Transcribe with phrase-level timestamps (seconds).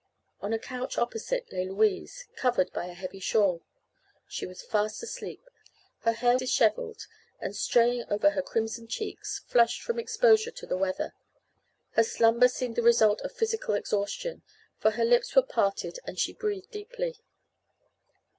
[0.39, 3.61] On a couch opposite lay Louise, covered by a heavy shawl.
[4.27, 5.47] She was fast asleep,
[5.99, 7.05] her hair disheveled
[7.39, 11.13] and straying over her crimson cheeks, flushed from exposure to the weather.
[11.91, 14.41] Her slumber seemed the result of physical exhaustion,
[14.79, 17.17] for her lips were parted and she breathed deeply.